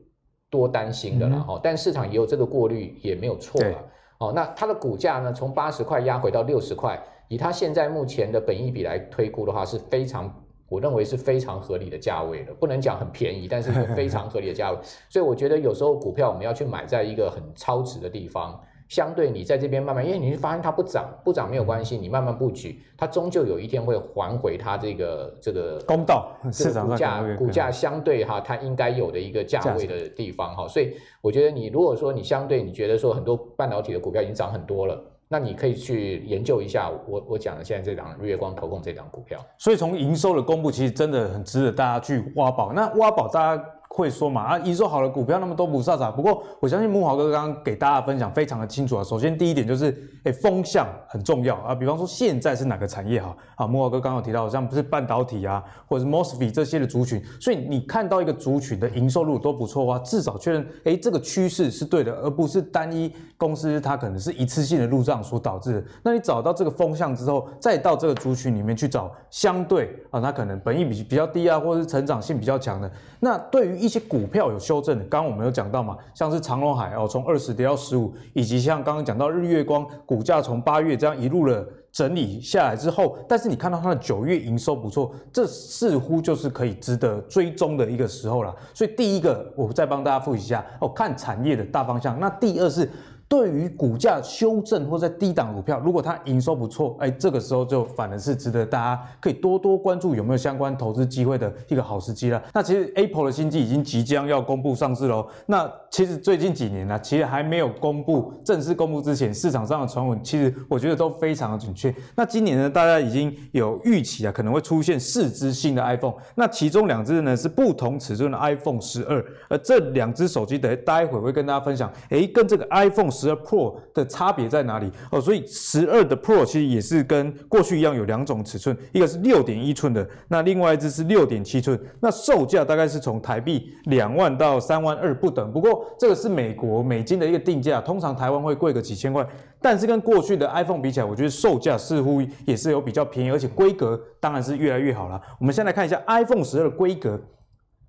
[0.50, 3.84] 多担心的了哈，嗯、但市场也有这个过滤也没有错了。
[4.18, 10.32] 哦，那它的股价呢，从八十块压回到六十块，以它现在目前的本益比来推估的话，是非常，
[10.68, 12.54] 我认为是非常合理的价位了。
[12.54, 14.78] 不能讲很便宜，但是是非常合理的价位。
[15.08, 18.60] 所以我觉得有时候股票我们要去买在一个很超值的地方。
[18.88, 34.98] 相对你在这边慢慢，因为你会发现它不涨，不涨没有关系，你慢慢布局，它终究有一天会还回它这个这个公道，市场股价股价相对哈，它应该有的一个价位的地方哈，所以我觉得你如果说你相对你觉得说很多半导体的股票已经涨很多了，
[35.28, 39.38] 那你可以去研究一下我我讲的现在这档日月光投控这档股票。
[39.58, 42.72] 所以从营收的公布，其实真的很值得大家去挖宝。
[42.72, 43.64] 那挖宝大家。
[43.88, 46.12] 会说嘛啊，营收好的股票那么多不飒飒。
[46.12, 49.02] 不过我相信慕驊哥刚刚给大家分享非常的清楚啊。
[49.02, 49.90] 首先第一点就是，
[50.24, 51.74] 哎，风向很重要啊。
[51.74, 53.66] 比方说现在是哪个产业哈啊？
[53.66, 57.22] 慕驊哥刚刚有提到好，像不是半导体啊，或者是 MOSFET 这些的族群。
[57.40, 65.84] 所以你看到一个族群的营收如果都不错的话，至少确认哎这个趋势是对的，而不是单一公司它可能是一次性的入账所导致的。
[66.02, 72.90] 那你找到这个风向之后，再到这个族群里面去找相对啊，它可能本益比比较低啊，或者是成长性比较强的。
[73.20, 88.54] 那对于一些股票有修正的，刚刚我们有讲到嘛，像是长隆海哦，从二十跌到十五，以及像刚刚讲到日月光股价从八月这样一路的整理下来之后，但是你看到它的九月营收不错，这似乎就是可以值得追踪的一个时候了。
[88.74, 92.18] 所以第一个，我再帮大家复习一下哦，看产业的大方向。
[92.20, 92.88] 那第二是
[93.28, 102.42] 对于股价修正或在低档股票，如果它营收不错，哎，这个时候就反而是值得大家可以多多关注有没有相关投资机会的一个好时机了。
[102.54, 105.28] 那其实 Apple 的新机已经即将要公布上市喽。
[105.44, 111.94] 那其实最近几年呢，其实还没有公布正式公布之前，市场上的传闻其实我觉得都非常的准确。
[112.16, 116.14] 那今年呢，大家已经有预期啊，可能会出现四支新的 iPhone。
[116.34, 125.20] 那其中两支呢是不同尺寸的 iPhone 十二，而这两支手机等待会会跟大家分享，哎，跟这个 iPhone 十二 Pro 的差别在哪里哦？
[125.20, 131.78] 所以十二的 Pro 其实也是跟过去一样有两种尺寸，一个是六点一寸的，那另外一支是六点七寸。
[132.00, 135.52] 那售价大概是从台币两万到三万二不等。
[135.52, 139.26] 不过这个是美国美金的一个定价，通常台湾会贵个几千块。
[139.60, 145.20] 但是跟过去的 iPhone 比起来，我觉得售价似乎也是有比较便宜，而且规格当然是越来越好了。
[145.40, 147.20] 我们先来看一下 iPhone 十二的规格。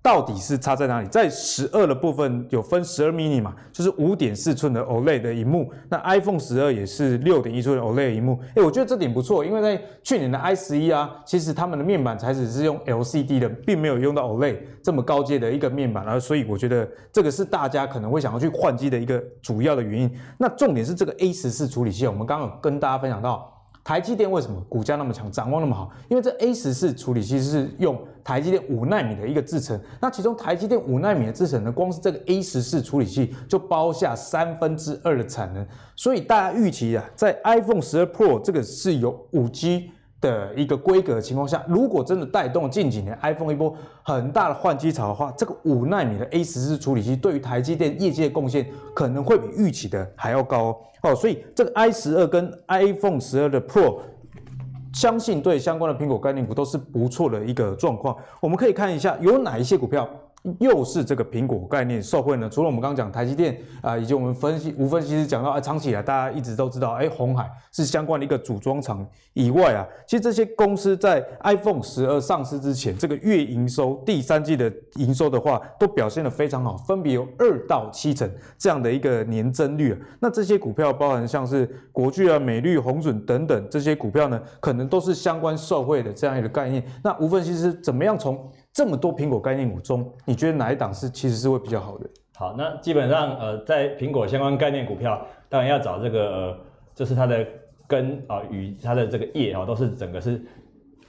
[0.02, 1.08] 到底是差在哪里？
[1.08, 5.70] 在十二的部分有分十二 mini 嘛，就是五点四寸的 OLED 的荧幕。
[5.90, 8.40] 那 iPhone 十二也是六点一寸的 OLED 荧幕。
[8.56, 16.02] 哎，我觉得这点不错，因为在去年的 i 十一啊，其实他们的面板才只是用 LCD 的，并没有用到 OLED 这么高阶的一个面板。
[16.02, 20.10] 然后，所以我觉得这个是大家可能会想要去换机的一个主要的原因。
[20.38, 23.59] 那重点是这个 A 十四处理器，我们刚刚有跟大家分享到。
[23.82, 25.90] 台积电为什么股价那么强，展望那么好？
[26.08, 35.66] 因为这 A 十四处理器是用台积电五纳米的一个制程，那其中台积电五纳米的制程呢，光是这个 A 十四处理器就包下三分之二的产能，
[35.96, 39.90] 所以大家预期啊，在 iPhone 十二 Pro 这个是有五 G。
[40.20, 51.14] 的一个规格的情况下，如果真的带动近几年 iPhone 一波很大的换机潮的话，这个五纳米的 A 十四处理器对于台积电业绩的贡献可能会比预期的还要高哦。
[51.14, 54.00] 所以这个 i 十二跟 iPhone 十二的 Pro，
[54.92, 58.16] 相信对相关的苹果概念股都是不错的一个状况。
[58.40, 60.08] 我们可以看一下有哪一些股票。
[60.58, 62.48] 又是这个苹果概念受惠呢？
[62.48, 79.98] 除了我们刚刚讲台积电啊、以及我们分析吴分析师讲到啊，长期以来大家一直都知道，哎，鸿海是相关的一个组装厂以外啊，其实这些公司在 iPhone 十二上市之前，这个月营收第三季的营收的话，都表现得非常好，分别有二到七成这样的一个年增率啊。
[80.20, 86.82] 那这些股票包含像是国巨啊、美律、鸿准等等这些股票呢，可能都是相关受惠的这样一个概念。
[87.04, 88.50] 那吴分析师怎么样从？
[88.72, 92.08] 这么多苹果概念股中，你觉得哪一档是其实是会比较好的？
[92.36, 96.58] 好，那基本上呃，在苹果相关概念股票，当然要找这个呃，
[96.94, 97.44] 就是它的
[97.86, 100.40] 根啊与它的这个叶啊，都是整个是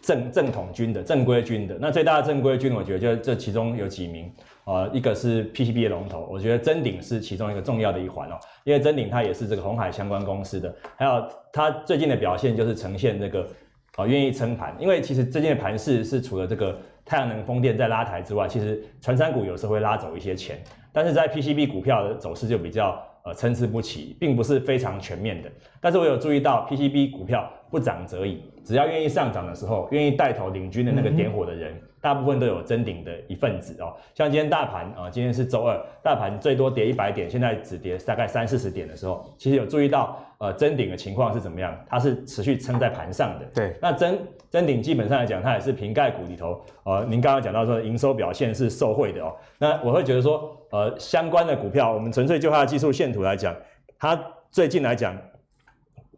[0.02, 1.78] 正正统军的正规军的。
[1.80, 4.30] 那最大的正规军，我觉得就这其中有几名
[4.66, 13.48] 啊，一个是 PCB 的龙头，我觉得臻鼎是其中一个重要的一环哦，因为臻鼎它也是这个鸿海相关公司的，还有它最近的表现就是呈现这个
[13.96, 16.76] 啊愿意撑盘，因为其实最近的盘势是除了这个。
[17.12, 20.58] 太阳能风电在拉抬之外，其实传产股有时候会拉走一些钱，
[20.94, 25.52] 但是在 PCB 股票的走势就比较呃参差不齐，并不是非常全面的。
[25.82, 31.78] 但是我有注意到 PCB 股票不涨则已，只要愿意上涨的时候，愿意带头领军的那个点火的人。
[32.00, 41.78] 大部分都有争顶的一份子哦，像今天大盘啊，今天是周二，大盘最多跌一百点，现在只跌大概三四十点的时候，其实有注意到呃真顶的情况是怎么样？
[41.88, 43.46] 它是持续撑在盘上的。
[43.54, 53.56] 对，那真真顶基本上来讲，它也是瓶盖股里头，呃，您刚刚讲到说营收表现是受惠的哦，那我会觉得说，呃，相关的股票，我们纯粹就它的技术线图来讲，
[54.00, 55.16] 它最近来讲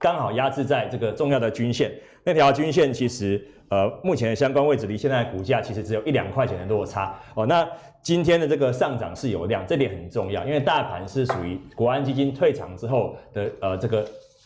[0.03, 1.89] 刚好压制在这个重要的均线，
[2.25, 3.41] 那条均线其实。
[3.69, 7.43] 呃，目前的相关位置离现在股价其实只有一两块钱的落差哦。
[7.47, 7.67] 那
[8.03, 14.05] 今天的这个上涨是有量，这点很重要，因为大盘是属于国安基金退场之后的呃这个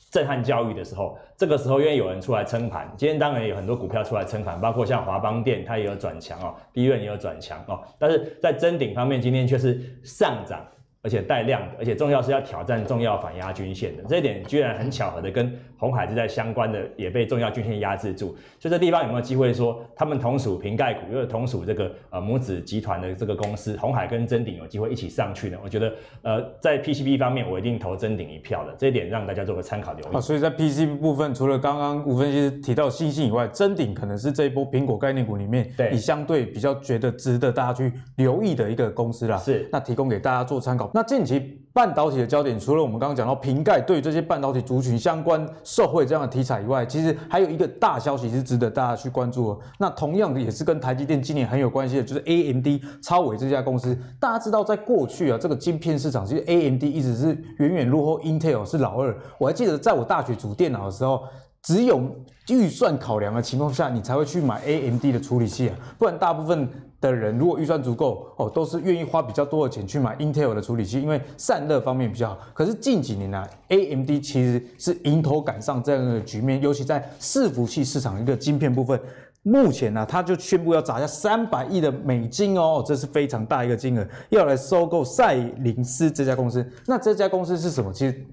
[0.10, 10.66] 震撼教育的时候，这个时候因为有人出来撑盘，今天当然有很多股票出来撑盘，包括像华邦电，它也有转强哦，第一轮也有转强哦，但是在臻鼎方面，今天却是上涨。
[11.08, 18.36] 而且带量的，而且重要是要挑战重要反压均线的，这一点居然很巧合的跟红海是在相关的，也被重要均线压制住。
[18.60, 25.58] 所以这地方有没有机会说，他们同属瓶盖股，又同属这个呃母子集团的这个公司，红海跟真鼎有机会一起上去呢？
[25.64, 25.94] 我觉得
[26.24, 30.14] 呃在 PCB 方面，我一定投真鼎一票的，这一点让大家做个参考留意。
[30.14, 39.38] 啊，所以在 PCB 部分，除了刚刚吴分析师提到信心以外，真鼎可能是这一波苹果概念股里面，对，你相对比较觉得值得大家去留意的一个公司啦。
[39.38, 40.90] 是，那提供给大家做参考。
[40.98, 41.62] 那近期。
[41.74, 49.60] 半导体的焦点，除了我们刚刚讲到瓶盖对这些半导体族群相关受惠这样的题材以外，其实还有一个大消息是值得大家去关注的。
[49.78, 52.66] 那同样的也是跟台积电今年很有关系的，就是 AMD
[53.00, 53.96] 超微这家公司。
[54.20, 57.28] 大家知道，在过去啊，这个晶片市场其实 AMD 一直是
[57.60, 59.16] 远远落后 Intel 是老二。
[59.38, 61.22] 我还记得在我大学组电脑的时候。
[61.64, 62.02] 只有
[62.50, 66.70] 预算考量的情况下，你才会去买 AMD 的处理器啊，不然大部分
[67.02, 72.38] 的人如果预算足够哦，都是愿意花比较多的钱去买 Intel 的处理器，因为散热方面比较好。
[72.54, 78.98] 可是近几年来啊，AMD 其实是迎头赶上这样的局面，尤其在伺服器市场一个晶片部分，
[79.44, 86.66] 目前呢，他就宣布要砸下三百亿的美金哦，这是非常大一个金额，要来收购赛灵思这家公司。
[86.86, 87.92] 那这家公司是什么？
[87.92, 88.26] 其实。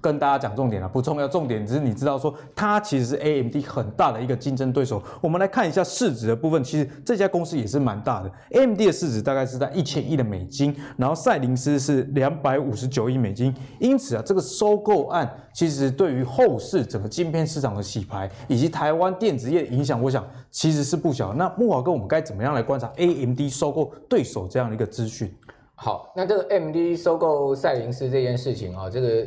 [0.00, 1.26] 跟大家讲重点了，不重要。
[1.26, 5.02] 重点只是你知道说，它其实是 AMD 很大的一个竞争对手。
[5.20, 8.30] 我们来看一下市值的部分，其实这家公司也是蛮大的。
[8.52, 13.54] AMD 的市值大概是在一千亿的美金，然后赛灵思是两百五十九亿美金。
[13.78, 21.34] 因此啊，这个收购案其实对于后市整个晶片市场的洗牌，以及台湾电子业的影响，我想其实是不小。
[21.34, 25.34] 那慕驊哥，我们该怎么样来观察 AMD 收购对手这样的一个资讯？
[25.74, 29.26] 好，那这个 AMD 收购赛灵思这件事情啊，这个。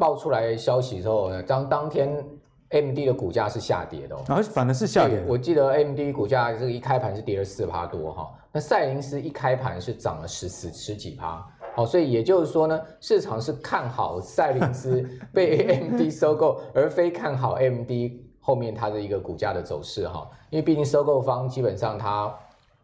[0.00, 2.24] 爆出来消息之后呢，当当天
[2.70, 5.22] AMD 的股价是下跌的，哦，然后反而是下跌。
[5.26, 17.90] 我记得 AMD 股价这个一开盘是跌了四趴多哈，那赛灵思一开盘是涨了十十十几趴，好，所以也就是说呢，市场是看好赛灵思 被 AMD 收购，而非看好 AMD
[18.40, 22.34] 后面它的一个股价的走势哈，因为毕竟收购方基本上它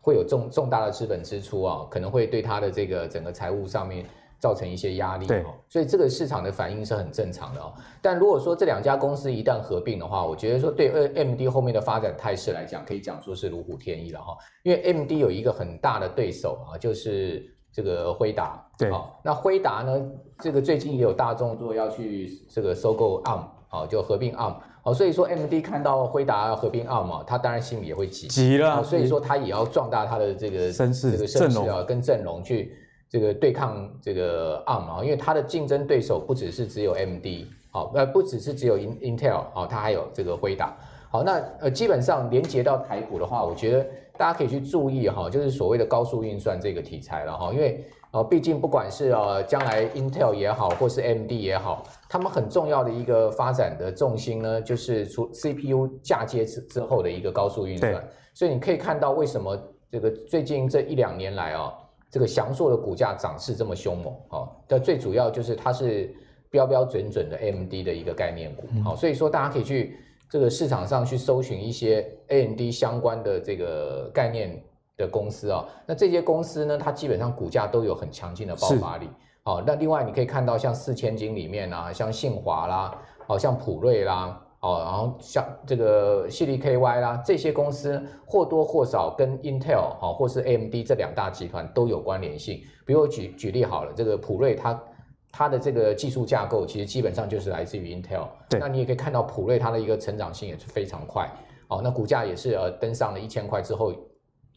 [0.03, 4.05] 会有重重大的资本支出啊，可能会对它的这个整个财务上面。
[4.39, 7.73] 造成一些压力，对，所以这个市场的反应是很正常的哦。
[8.03, 14.37] 但如果说这两家公司一旦合并的话，我觉得说对 AMD 后面的发展态势来讲，可以讲说是如虎添翼了哈。
[14.63, 18.91] 因为 AMD 有一个很大的对手啊，就是这个辉达，对，
[19.23, 32.77] 那辉达呢，这个最近也有大动作要去这个收购 ARM，啊，就合并 ARM，哦，所以说 AMD 看到辉达要合并 ARM 嘛，他当然心里也会急，急了，所以说他也要壮大他的这个声势，这个声势啊，跟阵容去。
[33.09, 37.27] 这个对抗这个 ARM 啊，因为它的竞争对手不只是只有 AMD，
[37.71, 40.77] 好，呃，不只是只有 Intel 啊，它还有这个辉达。
[41.09, 43.87] 好，那呃，基本上连接到台股的话，我觉得
[44.19, 58.05] 大家可以去注意哈，就是所谓的高速运算这个题材了哈，因为呃，毕竟不管是呃将来 Intel 也好，或是 AMD 也好，他们很重要的一个发展的重心呢，就是出 CPU 嫁接之之后的一个高速运算。
[58.35, 59.57] 所以你可以看到为什么
[59.91, 61.73] 这个最近这一两年来啊。
[62.11, 66.15] 这个祥硕的股价涨势这么凶猛，哦，但最主要就是它是
[66.51, 69.99] 标标准准的 AMD 的一个概念股，好，所以说大家可以去
[70.31, 74.63] 这个市场上去搜寻一些 AMD 相关的这个概念
[74.97, 79.11] 的公司啊，那这些公司呢，它基本上股价都有很强劲的爆发力，
[79.43, 82.97] 好，那另外你可以看到像四千金里面啊，像信华啦，
[83.27, 84.41] 好像普瑞啦。
[84.67, 92.61] 哦，然后像这个系力 KY 啦，这些公司或多或少跟 Intel 哈，或是 AMD 这两大集团都有关联性。
[92.85, 94.83] 比如我举举例好了，这个普瑞它
[95.31, 98.27] 它的这个技术架构其实基本上就是来自于 Intel。
[98.51, 101.31] 对，那你也可以看到普瑞它的一个成长性也是非常快。
[101.69, 103.93] 哦，那股价也是呃登上了一千块之后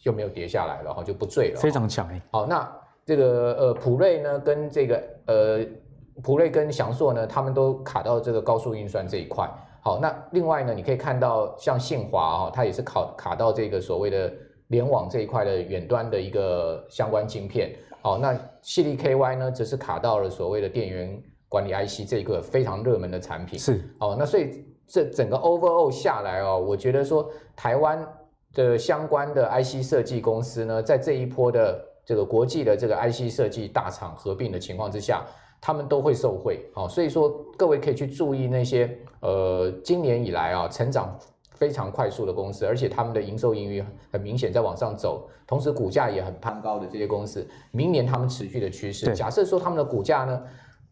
[0.03, 1.59] 就没有跌下来了哈，就不坠了。
[1.59, 2.19] 非常强哎。
[2.31, 2.67] 好，那
[3.05, 5.59] 这个呃普瑞呢跟这个呃
[6.23, 9.47] 普瑞跟翔硕呢，他们都卡到这个高速运算这一块。
[9.89, 14.31] 好，那另外呢，你可以看到像信华哦，它也是考卡到这个所谓的
[14.67, 17.75] 联网这一块的远端的一个相关晶片。
[18.03, 18.31] 好，那
[18.61, 23.57] 矽力 KY 呢，则是卡到了所谓的电源管理 IC 这一个非常热门的产品。
[23.57, 28.07] 是，哦，那所以这整个 overall 下来哦，我觉得说台湾
[28.53, 35.25] 的相关的 IC 设计公司呢，在这一波的这个国际的这个 IC 设计大厂合并的情况之下。
[35.61, 41.17] 他们都会受惠，好，所以说各位可以去注意那些呃今年以来啊成长
[41.53, 50.41] 非常快速的公司，而且他们的营收盈余很明显在往上走，同时股价也很攀高的这些公司，明年他们持续的趋势，假设说他们的股价呢。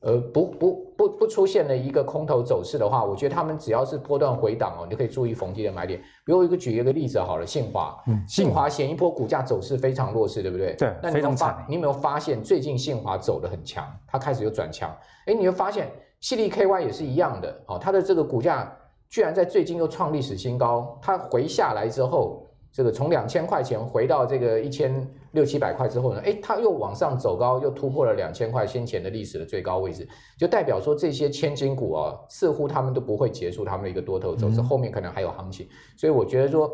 [0.01, 5.99] 呃，不不不不出现了一个空头走势的话，我觉得他们只要是波段回档哦，你就可以注意逢低的买点。
[6.23, 10.75] 比如我一个举一个例子好了，信华，嗯，信华前一波股价走势非常弱势，对不对？
[10.75, 14.95] 对，那你有发你有没有发现最近信华走得很强，它开始有转强？
[15.25, 15.89] 哎，你会发现
[16.21, 18.71] 矽力 KY 也是一样的，哦，它的这个股价
[19.09, 22.43] 居然在最近又创历史新高，它回下来之后。
[22.69, 24.93] 这个从两千块钱回到这个一千
[25.37, 35.67] 六七百块之后呢，哎，它又往上走高，又突破了两千块先前的历史的最高位置，就代表说这些千金股啊，似乎他们都不会结束他们的一个多头走势，后面可能还有行情。
[35.95, 36.67] 所以我觉得说，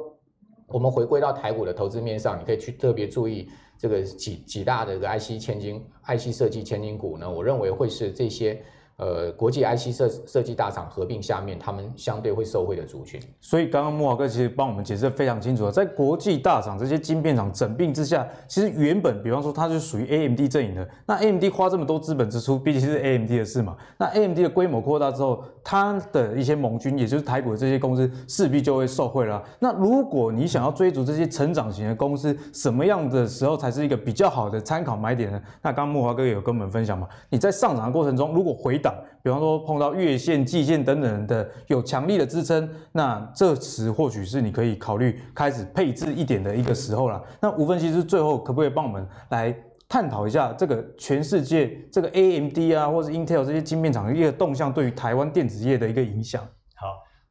[0.68, 8.64] 我们回归到台股的投资面上，你可以去特别注意这个几几大的一个 IC 千金、IC 设计千金股呢，我认为会是这些
[8.98, 13.20] 呃国际 IC 设设计大厂合并下面，他们相对会受惠的族群。
[13.41, 29.44] 所以刚刚慕驊哥其实帮我们解释得非常清楚了，在国际大厂这些晶片厂整并之下，其实原本比方说它是属于 AMD 阵营的，那 AMD 花这么多资本支出，毕竟是 AMD 的事嘛，那 AMD 的规模扩大之后，它的一些盟军，也就是台股的这些公司，势必就会受惠了。
[29.60, 35.41] 那如果你想要追逐这些成长型的公司，什么样的时候才是一个比较好的参考买点呢？
[35.62, 47.24] 那刚刚慕驊哥也有跟我们分享嘛，你在上涨的过程中，如果回档，比方说碰到月线、季线等等的有强力的支撑，那这时或许是你可以考虑开始配置一点的一个时候了。
[47.40, 49.56] 那吴分析师最后可不可以帮我们来
[49.88, 56.46] 探讨一下这个全世界这个 AMD 啊，或者 Intel 这些晶片厂的一个动向对于台湾电子业的一个影响？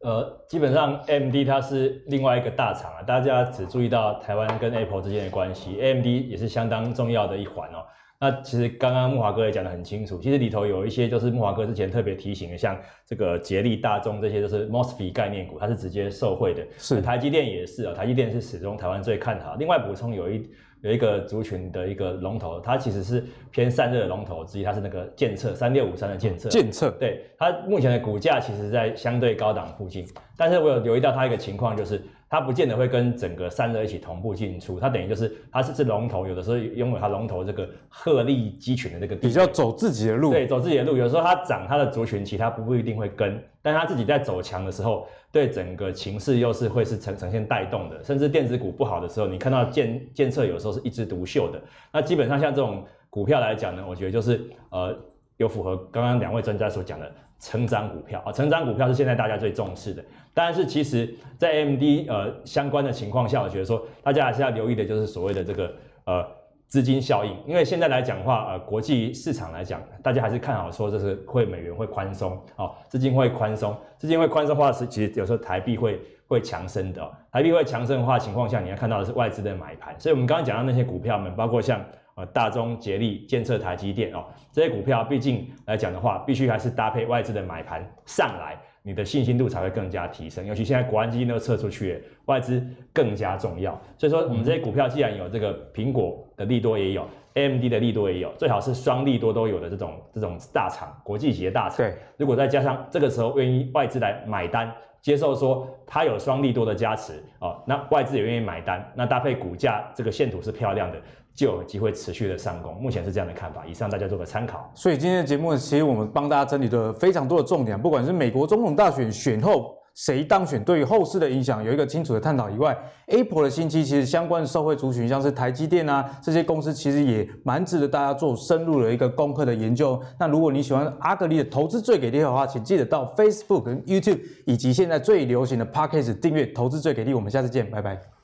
[0.05, 7.87] 呃，基本上 AMD 它是另外一个大厂啊，大家只注意到台湾跟 Apple 之间的关系，AMD 也是相当重要的一环哦。
[8.23, 16.65] 那其实刚刚木华哥也讲得很清楚，其实里头有一些就是木华哥之前特别提醒的，像这个捷力、大众这些就是 MOSFET 概念股，它是直接受惠的。
[16.79, 19.57] 是，台积电也是啊，台积电是始终台湾最看好。
[19.57, 20.49] 另外补充有一。
[20.83, 26.49] 有一个族群的一个龙头，它其实是偏散热的龙头之一，它是那个剑策三六五三的剑策。
[26.49, 30.05] 剑策，对，它目前的股价其实在相对高档附近，
[30.37, 32.03] 但是我有留意到它一个情况就是。
[32.33, 40.97] 它不见得会跟整个散热一起同步进出，它等于就是它是是龙头，有的时候拥有它龙头这个鹤立鸡群的这个比较走自己的路，对，走自己的路。
[40.97, 48.03] 有时候它涨它的族群，其他不不一定会跟，但它自己在走强的时候，对整个情势又是会是呈呈现带动的。
[48.03, 51.61] 甚至电子股不好的时候，你看到剑剑测有时候是一枝独秀的。
[51.93, 54.99] 那基本上像这种股票来讲呢，我觉得就是呃
[55.37, 57.13] 有符合刚刚两位专家所讲的。
[57.43, 60.03] 成长股票啊，成长股票是现在大家最重视的。
[60.33, 65.75] 但是其实，在 M D 呃相关的情况下，我觉得说大家还是要留意的，就是所谓的这个
[66.05, 66.25] 呃
[66.69, 67.37] 资金效应。
[67.45, 77.11] 因为现在来讲的话，呃国际市场来讲，大家还是看好说这是会美元会宽松啊，资金会宽松，资金会宽松的话是其实有时候台币会会强升的。
[77.33, 79.93] 台币会强升的话情况下，你要看到的是外资的买盘。
[79.99, 81.85] 所以我们刚刚讲到那些股票们，包括像。
[82.15, 90.45] 呃，大中、捷力、建设、台积电哦，这些股票毕竟来讲的话，必须还是搭配外资的买盘上来，你的信心度才会更加提升。
[90.45, 93.73] 尤其现在国安基金都撤出去，外资更加重要。
[93.97, 101.79] 所以说，我们这些股票既然有这个苹果的利多，也有 AMD 的利多，也有最好是双利多都有的这种这种大厂，国际级的大厂。
[101.79, 111.01] 对，如果再加上这个时候愿意外资来买单，接受说它有双利多的加持哦，那外资也愿意买单，那搭配股价这个线图是漂亮的。
[111.35, 113.65] 就有机会持续的上攻，目前是这样的看法。
[113.67, 114.71] 以上大家做个参考。
[114.75, 122.77] 所以今天的节目，其实我们帮大家整理了非常多的重点，不管是美国总统大选选后谁当选，对于后市的影响有一个清楚的探讨以外
[123.09, 130.01] ，Apple 的新机其实相关的社会族群，像是台积电啊这些公司，其实也蛮值得大家做深入的一个功课的研究。
[130.19, 137.13] 那如果你喜欢阿格力的投资最给力的话，请记得到 Facebook 跟 YouTube 以及现在最流行的 Podcast 订阅投资最给力。
[137.13, 138.22] 我们下次见，拜拜。